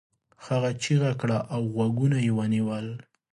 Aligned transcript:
هغه 0.45 0.69
چیغه 0.83 1.11
کړه 1.21 1.37
او 1.53 1.61
غوږونه 1.73 2.17
یې 2.25 2.31
ونيول. 2.37 2.87